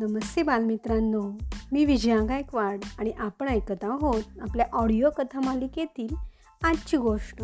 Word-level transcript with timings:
नमस्ते 0.00 0.42
बालमित्रांनो. 0.42 1.32
मी 1.72 1.84
विजया 1.84 2.24
गायकवाड 2.28 2.80
आणि 2.98 3.10
आपण 3.10 3.48
ऐकत 3.48 3.84
आहोत 3.84 4.22
आपल्या 4.40 4.66
ऑडिओ 4.72 5.10
कथा 5.10 5.40
मालिकेतील 5.40 6.16
आजची 6.62 6.96
गोष्ट. 6.96 7.42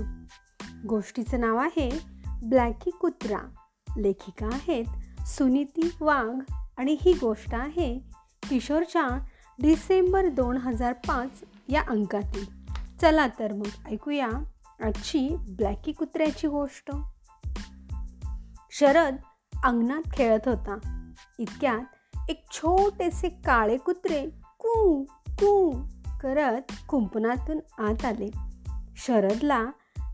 गोष्टीचं 0.87 1.41
नाव 1.41 1.57
आहे 1.57 2.01
ब्लॅकी 2.45 2.91
कुत्रा. 2.91 3.38
लेखिका 3.97 4.47
आहेत 4.47 4.85
सुनीती 5.27 5.92
वाघ 6.01 6.53
आणि 6.78 6.97
ही 7.01 7.13
गोष्ट 7.13 7.55
आहे 7.55 7.99
किशोरच्या 8.51 9.27
डिसेंबर 9.63 10.28
दोन 10.28 10.56
हजार 10.56 10.92
पाच 10.92 11.45
या 11.69 11.82
अंकातील. 11.88 12.45
चला 13.01 13.27
तर 13.27 13.53
मग 13.53 13.88
ऐकूया 13.88 14.28
आजची 14.85 15.37
ब्लॅकी 15.37 15.92
कुत्र्याची 15.92 16.48
गोष्ट. 16.48 16.91
शरद 18.70 19.16
अंगणात 19.64 20.02
खेळत 20.12 20.48
होता. 20.48 20.78
इतक्यात 21.38 21.96
एक 22.30 22.45
छोटेसे 22.52 23.29
काळे 23.29 23.77
कुत्रे 23.77 24.27
कू 24.59 25.05
कू 25.29 25.83
करत 26.23 26.73
कुंपणातून 26.89 27.59
आत 27.79 28.05
आले. 28.05 28.30
शरदला 28.97 29.65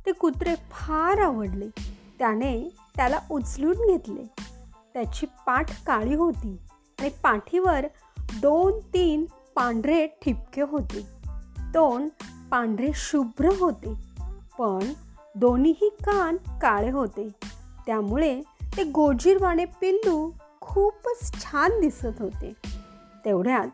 ते 0.07 0.13
कुत्रे 0.13 0.55
फार 0.71 1.19
आवडले. 1.19 1.69
त्याने 2.19 2.77
त्याला 2.97 3.21
उचलून 3.31 3.73
घेतले. 3.73 4.23
त्याची 4.95 5.27
पाठ 5.27 5.85
काळी 5.85 6.15
होती 6.15 6.57
आणि 7.01 7.09
पाठीवर 7.23 7.87
दोन 8.19 8.79
तीन 8.95 9.25
पांढरे 9.55 10.07
ठिपके 10.07 10.63
होते. 10.63 11.07
तोंड 11.75 12.09
पांढरे 12.51 12.91
शुभ्र 12.95 13.49
होते 13.59 13.95
पण 14.59 14.93
दोन्हीही 15.35 15.89
कान 15.89 16.37
काळे 16.37 16.91
होते. 16.91 17.29
त्यामुळे 17.87 18.41
ते 18.77 18.85
गोजीरवाणे 18.85 19.65
पिल्लू 19.65 20.31
खूपच 20.77 21.33
छान 21.33 21.81
दिसत 21.81 22.21
होते. 22.21 22.53
तेवढ्यात 23.25 23.69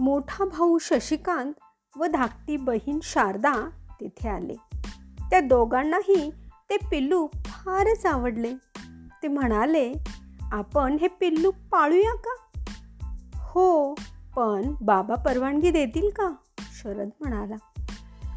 मोठा 0.00 0.44
भाऊ 0.44 0.78
शशिकांत 0.78 1.52
व 1.96 2.06
धाकटी 2.06 2.56
बहीण 2.56 2.98
शारदा 3.02 3.70
तिथे 4.00 4.28
आले. 4.28 4.54
त्या 5.30 5.40
दोघांनाही 5.40 6.30
ते 6.70 6.76
पिल्लू 6.76 7.28
फारच 7.46 8.06
आवडले. 8.06 8.54
ते 9.22 9.28
म्हणाले 9.28 9.94
आपण 10.52 10.96
हे 11.00 11.08
पिल्लू 11.08 11.50
पाळूया 11.50 12.14
का? 12.14 12.60
हो 13.38 13.94
पण 14.36 14.74
बाबा 14.80 15.14
परवानगी 15.14 15.70
देतील 15.70 16.10
का? 16.10 16.30
शरद 16.58 17.08
म्हणाला. 17.20 17.56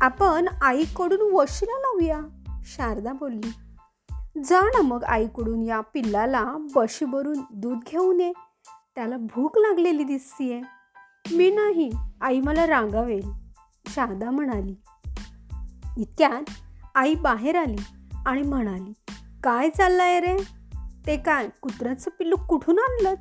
आपण 0.02 0.48
आईकडून 0.62 1.36
वशिला 1.36 1.80
लावूया 1.80 2.22
शारदा 2.64 3.14
बोलली. 3.14 3.52
जा 4.44 4.62
ना 4.62 4.82
मग 4.82 5.04
आईकडून 5.04 5.64
या 5.64 5.82
पिल्लाला 5.82 6.54
बशीवरून 6.76 7.42
दूध 7.54 7.78
घेऊन 7.88 8.22
ये. 8.22 8.34
त्याला 8.96 9.18
भूक 9.18 9.58
लागलेली 9.58 10.04
दिसतीये. 10.04 10.62
मी 11.32 11.52
नाही 11.52 11.90
आई 12.22 12.42
मला 12.42 12.68
रागावेल 12.68 13.32
शारदा 13.88 14.32
म्हणाली. 14.32 14.76
इतक्यात 15.98 16.50
आई 16.96 17.16
बाहेर 17.16 17.56
आली 17.56 17.78
आणि 18.26 18.42
म्हणाली 18.42 18.94
काय 19.44 19.70
चाललंय 19.70 20.20
रे? 20.20 20.38
ते 21.08 21.18
काय 21.18 21.50
कुत्र्याचं 21.62 22.12
पिल्लू 22.20 22.36
कुठून 22.50 22.80
आणलं 22.80 23.14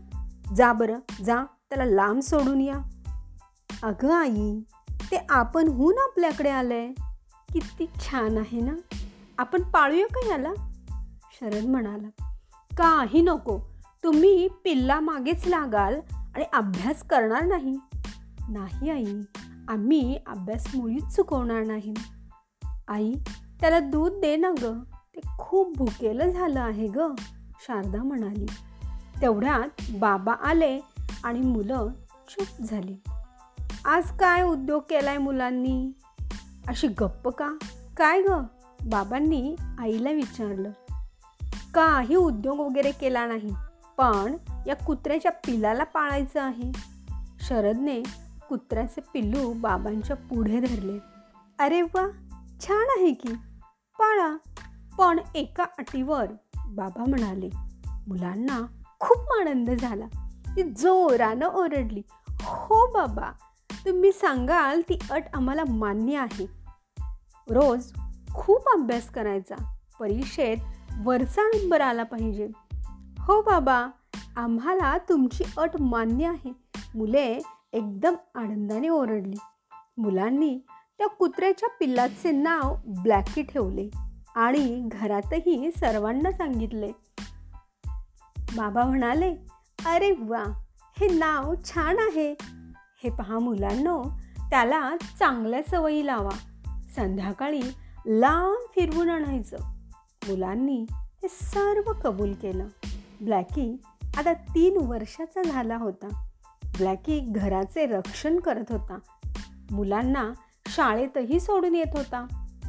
जा 0.54 0.72
बरं 0.72 0.98
जा 1.24 1.44
त्याला 1.44 1.84
लांब 1.84 2.20
सोडून 2.20 2.60
या. 2.60 2.78
अगं 3.82 4.12
आई 4.12 4.60
ते 5.10 5.26
आपणहून 5.30 5.98
आपल्याकडे 5.98 6.50
आलंय. 6.50 6.92
किती 7.52 7.86
छान 7.86 8.38
आहे 8.38 8.60
ना? 8.60 8.96
आपण 9.38 9.62
पाळूया 9.62 10.06
का 10.06 10.28
याला? 10.30 10.52
शरद 11.40 11.64
म्हणाला 11.64 12.08
काही 12.76 13.22
नको. 13.22 13.58
तुम्ही 14.04 14.48
पिल्ला 14.64 15.00
मागेच 15.00 15.46
लागाल 15.46 16.00
आणि 16.34 16.44
अभ्यास 16.52 17.02
करणार 17.02 17.44
नाही. 17.44 17.76
नाही 18.48 18.90
आई. 18.90 19.20
आम्ही 19.68 20.18
अभ्यास 20.26 20.74
मुळीच 20.74 21.16
चुकवणार 21.16 21.64
नाही. 21.64 21.94
आई 22.88 23.14
त्याला 23.60 23.78
दूध 23.78 24.12
दे 24.12 24.36
ना 24.36 24.50
ग. 24.62 24.82
ते 25.16 25.20
खूप 25.38 25.76
भुकेलं 25.76 26.30
झालं 26.30 26.60
आहे 26.60 26.86
ग 26.86 27.00
शारदा 27.60 28.02
म्हणाली. 28.02 28.46
तेवढ्यात 29.22 29.96
बाबा 29.98 30.32
आले 30.32 30.80
आणि 31.24 31.40
मुलं 31.40 31.88
चूप 32.28 32.62
झाली. 32.62 33.02
आज 33.84 34.18
काय 34.18 34.42
उद्योग 34.42 34.82
केलाय 34.82 35.18
मुलांनी? 35.18 35.92
अशी 36.68 36.88
गप्प 36.88 37.28
का? 37.28 37.48
काय 37.96 38.22
ग? 38.22 38.30
बाबांनी 38.86 39.56
आईला 39.78 40.10
विचारलं. 40.10 40.70
काही 41.76 42.14
उद्योग 42.14 42.58
वगैरे 42.58 42.90
केला 42.90 43.26
नाही 43.26 43.50
पण 43.98 44.36
या 44.66 44.76
कुत्र्याच्या 44.76 45.32
पिलाला 45.32 45.84
पाळायचं 45.84 46.42
आहे. 46.42 46.72
शरदने 47.40 48.02
कुत्र्याचे 48.48 49.00
पिल्लू 49.00 49.52
बाबांच्या 49.52 50.16
पुढे 50.16 50.60
धरले. 50.60 50.98
अरे 51.58 51.82
वा 51.82 52.10
छान 52.60 52.86
आहे 52.96 53.12
की. 53.12 53.32
पाळा. 53.98 54.36
पण 54.98 55.18
एका 55.34 55.64
अटीवर 55.78 56.24
बाबा 56.66 57.04
म्हणाले 57.04 57.48
मुलांना 58.06 58.66
खूप 59.00 59.18
आनंद 59.18 59.70
झाला. 59.70 60.06
ती 60.56 60.62
जोरानं 60.62 61.46
ओरडली 61.46 62.02
हो 62.40 62.86
बाबा 62.86 63.32
तुम्ही 63.86 64.12
सांगाल 64.12 64.80
ती 64.80 64.98
अट 65.10 65.24
आम्हाला 65.34 65.62
मान्य 65.68 66.18
आहे. 66.18 66.46
रोज 67.48 67.92
खूप 68.34 68.68
अभ्यास 68.68 69.08
करायचा 69.08 69.74
परीक्षेत 70.00 70.56
वरचा 71.06 71.42
नंबर 71.42 71.80
आला 71.80 72.02
पाहिजे. 72.02 72.48
हो 73.18 73.42
बाबा 73.42 73.86
आम्हाला 74.36 74.98
तुमची 74.98 75.44
अट 75.58 75.70
मान्य 75.80 76.26
आहे. 76.26 76.52
मुले 76.94 77.40
एकदम 77.72 78.14
आनंदाने 78.34 78.88
ओरडली. 78.88 79.36
मुलांनी 79.98 80.58
त्या 80.98 81.06
कुत्र्याच्या 81.06 81.68
पिल्लाचे 81.80 82.30
नाव 82.30 82.76
ब्लॅकी 83.02 83.42
ठेवले 83.42 83.90
आणि 84.36 84.88
घरातही 84.92 85.70
सर्वांना 85.70 86.32
सांगितले. 86.32 86.92
बाबा 88.56 88.84
म्हणाले 88.84 89.36
अरे 89.86 90.12
वा 90.12 90.62
हे 91.00 91.08
नाव 91.08 91.54
छान 91.64 91.96
आहे. 91.98 92.34
हे 93.04 93.10
पहा 93.10 93.38
मुलांनो 93.38 94.04
त्याला 94.50 94.96
चांगल्या 95.18 95.62
सवयी 95.70 96.06
लावा. 96.06 96.38
संध्याकाळी 96.96 97.62
लांब 98.06 98.66
फिरवून 98.74 99.10
आणायचं. 99.10 99.75
मुलांनी 100.28 100.86
हे 100.92 101.28
सर्व 101.28 101.92
कबूल 101.92 102.32
केलं. 102.32 102.66
ब्लॅकी 103.20 103.76
आता 104.16 104.32
तीन 104.32 104.78
वर्षाचा 104.86 105.42
झाला 105.42 105.76
होता. 105.76 106.26
ब्लॅकी 106.64 107.20
घराचे 107.20 107.86
रक्षण 107.86 108.40
करत 108.40 108.64
होता. 108.68 108.98
मुलांना 109.70 110.32
शाळेतही 110.66 111.40
सोडून 111.40 111.74
येत 111.74 111.96
होता. 111.96 112.26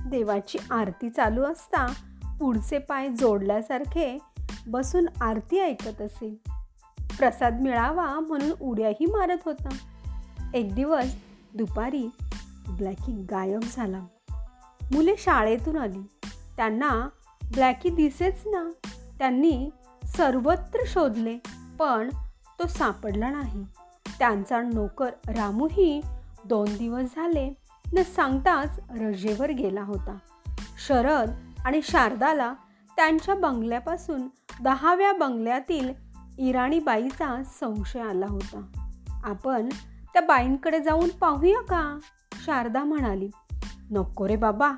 देवाची 0.07 0.57
आरती 0.71 1.09
चालू 1.09 1.43
असता 1.43 1.93
पुढचे 2.39 2.77
पाय 2.77 3.09
जोडल्यासारखे 3.09 4.17
बसून 4.67 5.05
आरती 5.21 5.59
ऐकत 5.59 6.01
असे. 6.01 6.41
प्रसाद 7.19 7.61
मिळावा 7.61 8.19
म्हणून 8.19 8.51
उड्याही 8.61 9.05
मारत 9.05 9.37
होता. 9.45 9.69
एक 10.53 10.75
दिवस 10.75 11.15
दुपारी 11.55 12.07
ब्लॅकी 12.69 13.25
गायब 13.31 13.59
झाला. 13.71 14.05
मुले 14.93 15.15
शाळेतून 15.17 15.77
आली. 15.77 16.01
त्यांना 16.57 17.09
ब्लॅकी 17.53 17.89
दिसेच 17.89 18.41
ना. 18.45 18.89
त्यांनी 19.19 19.69
सर्वत्र 20.03 20.79
शोधले 20.87 21.37
पण 21.79 22.09
तो 22.59 22.67
सापडला 22.67 23.29
नाही. 23.29 23.65
त्यांचा 24.19 24.61
नोकर 24.61 25.09
रामूही 25.27 26.01
दोन 26.45 26.77
दिवस 26.77 27.03
झाले 27.15 27.53
न 27.93 28.01
सांगताच 28.01 28.79
रजेवर 28.89 29.51
गेला 29.51 29.83
होता. 29.83 30.17
शरद 30.87 31.31
आणि 31.65 31.79
शारदाला 31.83 32.53
त्यांच्या 32.95 33.35
बंगल्यापासून 33.35 34.27
दहाव्या 34.63 35.13
बंगल्यातील 35.13 35.89
इराणीबाईचा 36.37 37.43
संशय 37.43 37.99
आला 37.99 38.25
होता. 38.29 38.61
आपण 39.23 39.69
त्या 40.13 40.21
बाईंकडे 40.21 40.79
जाऊन 40.79 41.09
पाहूया 41.09 41.61
का? 41.61 41.99
शारदा 42.45 42.83
म्हणाली. 42.83 43.29
नको 43.91 44.27
रे 44.27 44.35
बाबा 44.35 44.71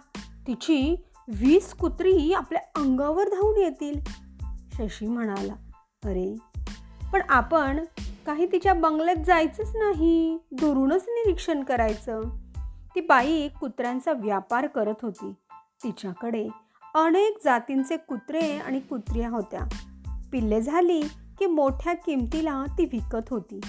तिची 0.47 0.95
वीस 1.37 1.73
कुत्री 1.73 2.33
आपल्या 2.33 2.61
अंगावर 2.75 3.23
धावून 3.23 3.57
येतील. 3.57 3.99
शशी 4.73 5.07
म्हणाला 5.07 5.53
अरे 6.05 6.37
पण 7.13 7.21
आपण 7.29 7.85
काही 8.25 8.51
तिच्या 8.51 8.73
बंगल्यात 8.73 9.15
जायचंच 9.25 9.71
नाही. 9.75 10.37
दुरूनच 10.51 11.05
निरीक्षण 11.07 11.63
करायचं. 11.63 12.21
ती 12.95 13.01
बाई 13.01 13.47
कुत्र्यांचा 13.47 14.13
व्यापार 14.13 14.67
करत 14.67 14.93
होती. 15.01 15.33
तिच्याकडे 15.83 16.47
अनेक 16.95 17.37
जातींचे 17.45 17.97
कुत्रे 17.97 18.57
आणि 18.57 18.79
कुत्र्या 18.79 19.29
होत्या. 19.29 19.61
पिल्ले 20.31 20.61
झाली 20.61 21.01
की 21.39 21.45
मोठ्या 21.45 21.93
किमतीला 21.93 22.63
ती 22.77 22.85
विकत 22.85 23.29
होती. 23.29 23.61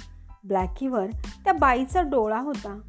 ब्लॅकीवर 0.44 1.06
त्या 1.44 1.52
बाईचा 1.52 2.02
डोळा 2.02 2.40
होता. 2.40 2.80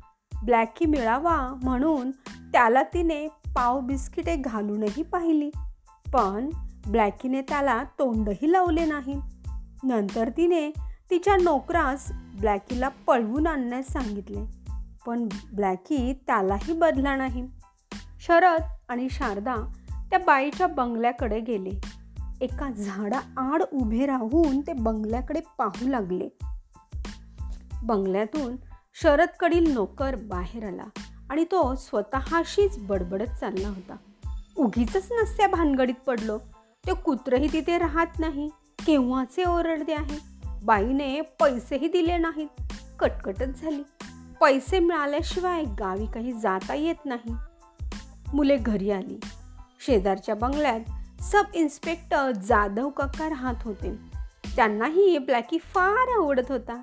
ब्लॅकी 0.45 0.85
मिळावा 0.85 1.59
म्हणून 1.63 2.11
त्याला 2.51 2.83
तिने 2.83 3.27
पाव 3.55 3.79
बिस्किटे 3.79 4.35
घालूनही 4.35 5.03
पाहिली. 5.03 5.49
पण 6.13 6.49
ब्लॅकीने 6.87 7.41
त्याला 7.41 7.83
तोंडही 7.83 8.51
लावले 8.51 8.85
नाही. 8.85 9.21
नंतर 9.83 10.29
तिने 10.29 10.71
तिच्या 11.09 11.37
नोकरास 11.41 12.11
ब्लॅकीला 12.39 12.89
पळवून 12.89 13.47
आणण्यास 13.47 13.87
सांगितले. 13.87 14.45
पण 15.05 15.27
ब्लॅकी 15.53 16.13
त्यालाही 16.27 16.73
बदला 16.73 17.15
नाही. 17.15 17.47
शरद 18.19 18.61
आणि 18.89 19.07
शारदा 19.09 19.55
त्या 20.09 20.19
बाईच्या 20.19 20.67
बंगल्याकडे 20.67 21.39
गेले. 21.39 21.81
एका 22.41 22.71
झाडा 22.71 23.19
आड 23.37 23.63
उभे 23.73 24.05
राहून 24.05 24.61
ते 24.61 24.73
बंगल्याकडे 24.73 25.41
पाहू 25.57 25.87
लागले. 25.87 26.29
बंगल्यातून 27.83 28.55
शरदकडील 29.03 29.73
नोकर 29.73 30.15
बाहेर 30.15 30.67
आला. 30.67 31.10
आणि 31.31 31.43
तो 31.43 31.75
स्वतःशीच 31.75 32.77
बडबडत 32.77 33.39
चालला 33.39 33.67
होता. 33.67 33.95
उगीच 34.57 34.95
नसत्या 34.95 35.47
भानगडीत 35.47 35.93
पडलो. 36.05 36.37
ते 36.87 36.93
कुत्रही 36.93 37.53
तिथे 37.53 37.77
राहत 37.77 38.19
नाही. 38.19 38.49
केव्हाचे 38.85 39.45
ओरडते 39.45 39.93
आहे? 39.93 40.17
बाईने 40.63 41.21
पैसेही 41.21 41.87
दिले 41.87 42.17
नाहीत. 42.17 42.47
कटकटच 42.99 43.61
झाली. 43.61 43.83
पैसे 44.41 44.79
मिळाल्याशिवाय 44.79 45.63
गावी 45.63 46.05
काही 46.05 46.31
जाता 46.31 46.73
येत 46.73 47.05
नाही. 47.05 47.35
मुले 48.33 48.57
घरी 48.57 48.91
आली. 48.91 49.19
शेजारच्या 49.85 50.35
बंगल्यात 50.35 50.79
सब 51.23 51.43
इन्स्पेक्टर 51.53 52.31
जाधव 52.31 52.89
काका 52.89 53.29
राहत 53.29 53.55
होते. 53.63 53.95
त्यांनाही 54.55 55.17
ब्लॅकी 55.17 55.57
फार 55.57 56.19
आवडत 56.21 56.51
होता. 56.51 56.81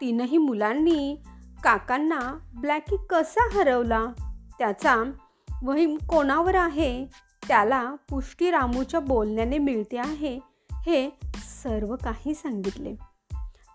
तीनही 0.00 0.38
मुलांनी 0.38 1.18
काकांना 1.66 2.38
ब्लॅकी 2.60 2.96
कसा 3.10 3.48
हरवला? 3.52 4.04
त्याचा 4.58 4.96
वहीम 5.62 5.96
कोणावर 5.96 6.54
आहे? 6.54 7.06
त्याला 7.48 7.94
पुष्टी 8.10 8.50
रामूच्या 8.50 9.00
बोलण्याने 9.00 9.58
मिळते 9.58 9.98
आहे 9.98 10.40
हे 10.72 11.10
सर्व 11.36 11.96
काही 11.96 12.34
सांगितले. 12.34 12.94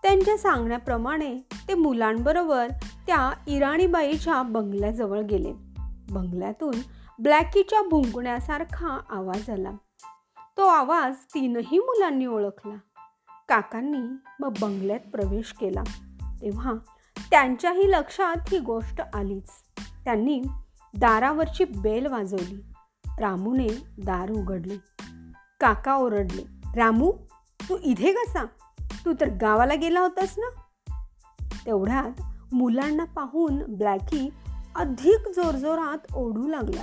त्यांच्या 0.02 0.38
सांगण्याप्रमाणे 0.38 1.36
ते 1.68 1.74
मुलांबरोबर 1.74 2.68
त्या 3.06 3.32
इराणीबाईच्या 3.46 4.42
बंगल्याजवळ 4.42 5.20
गेले. 5.20 5.52
बंगल्यातून 6.10 6.74
ब्लॅकीच्या 7.22 7.82
भुंकण्यासारखा 7.82 9.00
आवाज 9.10 9.50
आला. 9.50 9.72
तो 10.56 10.66
आवाज 10.66 11.14
तीनही 11.14 11.78
मुलांनी 11.78 12.26
ओळखला. 12.26 12.74
काकांनी 13.48 14.16
मग 14.40 14.52
बंगल्यात 14.60 15.00
प्रवेश 15.00 15.52
केला. 15.60 15.82
तेव्हा 16.40 16.72
त्यांच्याही 17.32 17.90
लक्षात 17.90 18.36
ही 18.48 18.58
गोष्ट 18.58 19.00
आलीच. 19.14 19.48
त्यांनी 20.04 20.42
दारावरची 20.98 21.64
बेल 21.64 22.06
वाजवली. 22.06 22.64
रामूने 23.18 23.66
दार 24.04 24.30
उघडले. 24.30 24.76
काका 25.60 25.94
ओरडले 25.94 26.42
रामू 26.76 27.12
तू 27.68 27.76
इथे 27.82 28.12
कसा? 28.12 28.44
तू 29.04 29.12
तर 29.20 29.28
गावाला 29.28 29.74
गेला 29.74 30.00
होतास 30.00 30.34
ना? 30.38 30.60
तेवढ्यात 31.66 32.22
मुलांना 32.54 33.04
पाहून 33.04 33.62
ब्लॅकी 33.68 34.30
अधिक 34.74 35.28
जोरजोरात 35.36 36.14
ओढू 36.14 36.48
लागला. 36.48 36.82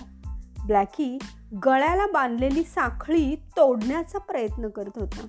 ब्लॅकी 0.65 1.17
गळ्याला 1.65 2.05
बांधलेली 2.05 2.63
साखळी 2.63 3.35
तोडण्याचा 3.35 4.19
प्रयत्न 4.19 4.67
करत 4.67 4.99
होता. 4.99 5.27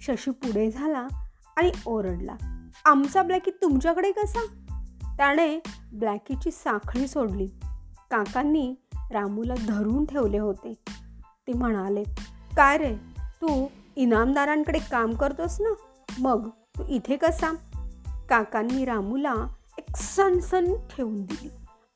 शशी 0.00 0.30
पुढे 0.30 0.70
झाला 0.70 1.06
आणि 1.56 1.70
ओरडला 1.86 2.59
आमचा 2.84 3.22
ब्लॅकी 3.22 3.50
तुमच्याकडे 3.50 4.12
कसा? 4.12 4.46
त्याने 5.16 5.62
ब्लॅकीची 5.92 6.50
साखळी 6.50 7.08
सोडली. 7.08 7.46
काकांनी 8.10 8.74
रामूला 9.10 9.54
धरून 9.68 10.04
ठेवले 10.04 10.38
होते. 10.38 10.74
ते 11.46 11.52
म्हणाले 11.52 12.04
काय 12.56 12.78
रे 12.78 12.94
तू 13.18 13.66
इनामदारांकडे 13.96 14.78
काम 14.78 15.12
करतोस 15.12 15.60
ना? 15.60 15.74
मग 16.18 16.48
तू 16.48 16.82
इथे 16.88 17.16
कसा? 17.16 17.54
काकांनी 18.28 18.84
रामूला 18.84 19.34
एक 19.78 19.96
सणसण 19.96 20.74
ठेवून 20.74 21.22
दिली 21.22 21.48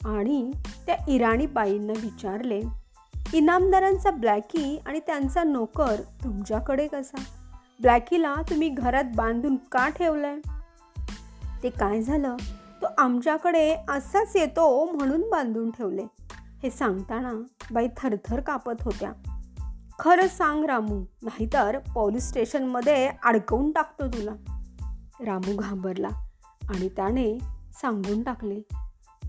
आणि 0.05 0.53
त्या 0.87 0.97
इराणी 1.09 1.47
बाईंना 1.47 1.93
विचारले 2.03 2.63
इनामदारांचा 3.35 4.11
ब्लॅकी 4.11 4.79
आणि 4.87 5.01
त्यांचा 5.01 5.43
नोकर 5.43 6.01
तुमच्याकडे 6.25 6.87
कसा? 6.87 7.23
ब्लॅकीला 7.81 8.35
तुम्ही 8.51 8.69
घरात 8.69 9.05
बांधून 9.17 9.57
का 9.57 9.89
ठेवलाय? 9.89 10.37
ते 11.65 11.71
काय 11.71 12.03
झालं? 12.03 12.37
तो 12.83 12.87
आमच्याकडे 12.99 13.77
असाच 13.89 14.37
येतो 14.37 14.91
म्हणून 14.93 15.21
बांधून 15.21 15.71
ठेवले. 15.71 16.07
हे 16.63 16.71
सांगताना 16.71 17.33
बाई 17.71 17.89
थरथर 17.97 18.41
कापत 18.41 18.83
होत्या. 18.83 19.13
खरं 19.99 20.29
सांग 20.29 20.65
रामू 20.65 21.05
नाहीतर 21.23 21.79
पोलीस 21.79 22.29
स्टेशनमध्ये 22.29 23.11
अडकवून 23.25 23.71
टाकतो 23.71 24.09
तुला. 24.09 24.31
रामू 25.21 25.57
घाबरला 25.57 26.09
आणि 26.69 26.89
त्याने 26.89 27.39
सांगून 27.73 28.23
टाकले. 28.23 28.61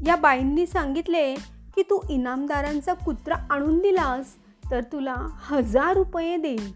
या 0.08 0.16
बाईंनी 0.16 0.68
सांगितले 0.68 1.36
की 1.76 1.82
तू 1.82 2.00
इनामदारांचा 2.10 2.94
कुत्रा 2.94 3.36
आणून 3.50 3.80
दिलास 3.80 4.26
तर 4.72 4.82
तुला 4.82 5.16
हजार 5.32 5.94
रुपये 5.94 6.38
देईन. 6.38 6.72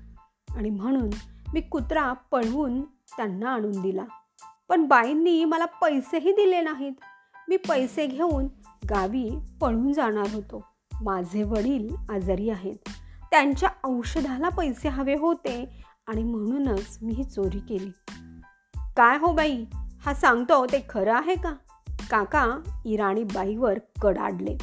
आणि 0.57 0.69
म्हणून 0.69 1.09
मी 1.53 1.61
कुत्रा 1.61 2.13
पळवून 2.13 2.81
त्यांना 2.81 3.49
आणून 3.49 3.81
दिला. 3.81 4.03
पण 4.69 4.85
बाईंनी 4.85 5.45
मला 5.45 5.65
पैसेही 5.65 6.31
दिले 6.31 6.61
नाहीत. 6.61 6.91
मी 7.49 7.57
पैसे 7.57 8.05
घेऊन 8.05 8.47
गावी 8.89 9.29
पळून 9.61 9.93
जाणार 9.93 10.27
होतो. 10.33 10.63
माझे 11.01 11.43
वडील 11.43 11.95
आजारी 12.09 12.49
आहेत. 12.49 12.75
त्यांच्या 13.31 13.69
औषधाला 13.83 14.49
पैसे 14.49 14.89
हवे 14.89 15.15
होते 15.15 15.85
आणि 16.07 16.23
म्हणूनच 16.23 16.99
मी 17.01 17.13
ही 17.13 17.23
चोरी 17.23 17.59
केली. 17.59 17.91
काय 18.97 19.17
हो 19.17 19.31
बाई? 19.31 19.65
हा 19.73 20.13
सांगतो 20.13 20.65
ते 20.65 20.85
खरं 20.89 21.13
आहे 21.13 21.35
का? 21.35 21.53
काका 22.09 22.57
इराणी 22.85 23.23
बाईवर 23.23 23.79
कडाडले. 24.01 24.57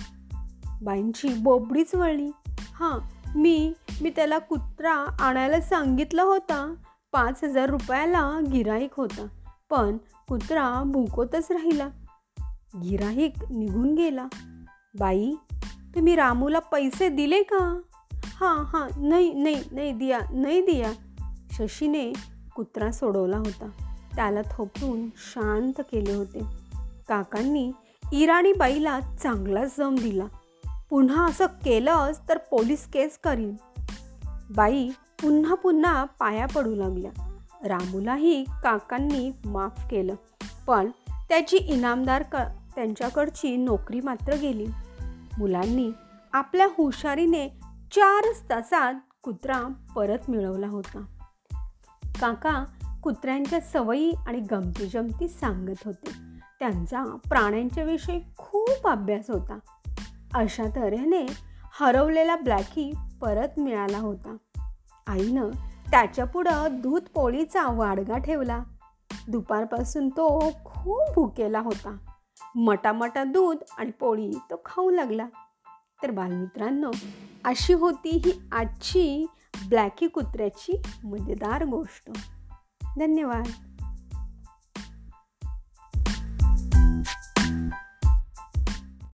बाईंची 0.83 1.29
बोबडीच 1.29 1.95
वळली. 1.95 2.31
हां 2.49 2.99
मी 3.37 3.73
मी 4.03 4.11
त्याला 4.11 4.39
कुत्रा 4.39 4.93
आणायला 5.21 5.61
सांगितलं 5.61 6.23
होता. 6.23 6.75
पाच 7.13 7.45
हजार 7.45 7.71
रुपयाला 7.71 8.41
गिराईक 8.53 8.91
होता. 8.97 9.27
पण 9.71 9.97
कुत्रा 10.29 10.83
भुंकतच 10.87 11.47
राहिला. 11.51 11.89
गिराहीक 12.83 13.33
निघून 13.51 13.95
गेला. 13.95 14.27
बाई 14.99 15.35
तुम्ही 15.95 16.15
रामूला 16.15 16.59
पैसे 16.59 17.09
दिले 17.09 17.43
का? 17.43 17.81
हां 18.15 18.65
हां 18.65 19.09
नाही 19.09 19.33
नाही 19.33 19.63
नाही 19.73 19.93
दिया 19.93 20.21
नाही 20.33 20.61
दिया. 20.61 20.93
शशीने 21.53 22.13
कुत्रा 22.57 22.93
सोडवला 22.93 23.39
होता. 23.39 23.69
त्याला 24.17 24.41
थोपटून 24.51 25.09
शांत 25.17 25.73
केले 25.79 26.13
होते. 26.13 26.41
काकांनी 27.09 27.73
इराणी 28.13 28.53
बाईला 28.53 29.01
चांगलाच 29.01 29.79
जम 29.79 29.95
दिला. 29.95 30.27
पुन्हा 30.91 31.27
असं 31.27 31.47
केलंच 31.47 32.21
तर 32.29 32.39
पोलीस 32.39 32.87
केस 32.87 33.19
करीन. 33.19 33.55
बाई 34.55 34.91
पुन्हा 35.23 35.55
पुन्हा 35.55 36.05
पाया 36.05 36.47
पडू 36.47 36.75
लागल्या. 36.75 37.26
रामूलाही 37.65 38.45
काकांनी 38.45 39.31
माफ 39.45 39.89
केलं. 39.91 40.15
पण 40.67 40.91
त्याची 41.29 41.57
इनामदार 41.57 42.23
क 42.23 42.37
त्यांच्याकडची 42.75 43.57
नोकरी 43.57 44.01
मात्र 44.01 44.37
गेली. 44.37 44.67
मुलांनी 45.39 45.91
आपल्या 46.33 46.67
हुशारीने 46.67 47.49
चारच 47.93 48.51
तासात 48.51 48.95
कुत्रा 49.23 49.63
परत 49.97 50.19
मिळवला 50.29 50.69
होता. 50.69 51.05
काका 52.21 52.65
कुत्र्यांच्या 53.03 53.61
सवयी 53.61 54.13
आणि 54.27 54.41
गमती 54.41 54.87
जमती 54.87 55.29
सांगत 55.29 55.83
होते. 55.85 56.11
त्यांचा 56.61 57.05
प्राण्यांच्या 57.05 57.85
विषयी 57.85 58.21
खूप 58.37 58.89
अभ्यास 58.89 59.31
होता. 59.31 59.59
अशा 60.35 60.65
तऱ्हेने 60.77 61.27
हरवलेला 61.81 62.37
ब्लॅकी 62.37 62.93
परत 63.21 63.59
मिळाला 63.59 63.99
होता. 63.99 64.37
आईनं 65.07 65.51
त्याच्यापुढं 65.91 66.81
दूध 66.81 67.03
पोळीचा 67.15 67.67
वाडगा 67.67 68.19
ठेवला. 68.19 68.63
दुपारपासून 69.29 70.09
तो 70.09 70.51
खूप 70.65 71.03
भुकेला 71.15 71.61
होता. 71.61 71.97
मटामटा 72.55 73.25
दूध 73.25 73.57
आणि 73.79 73.91
पोळी 73.91 74.31
तो 74.51 74.61
खाऊ 74.65 74.91
लागला. 74.91 75.27
तर 76.03 76.11
बालमित्रांनो 76.11 76.91
अशी 77.45 77.73
होती 77.73 78.11
ही 78.11 78.41
आजची 78.53 79.27
ब्लॅकी 79.69 80.09
कुत्र्याची 80.09 80.83
मजेदार 81.05 81.65
गोष्ट. 81.65 82.11
धन्यवाद. 82.99 83.47